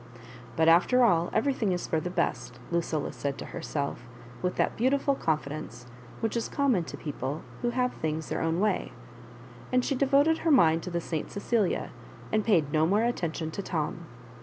"But, 0.57 0.67
after 0.67 1.03
all, 1.03 1.29
every 1.31 1.53
thing 1.53 1.73
is 1.73 1.85
for 1.85 1.99
the 1.99 2.09
best," 2.09 2.59
Lucilla 2.71 3.13
said 3.13 3.37
to 3.37 3.45
herself, 3.45 4.07
with 4.41 4.55
that 4.55 4.75
beautiful 4.75 5.13
confidence 5.13 5.85
which 6.21 6.35
is 6.35 6.49
common 6.49 6.85
to 6.85 6.97
people 6.97 7.43
who 7.61 7.69
have 7.69 7.93
things 7.93 8.29
their 8.29 8.41
own 8.41 8.59
way; 8.59 8.93
and 9.71 9.85
she 9.85 9.93
devoted 9.93 10.39
her 10.39 10.49
mind 10.49 10.81
to 10.81 10.89
the 10.89 11.01
St 11.01 11.29
Cecilia, 11.29 11.91
and 12.31 12.43
paid 12.43 12.71
no 12.73 12.87
more 12.87 13.03
attention 13.03 13.51
to 13.51 13.61
Tom. 13.61 14.07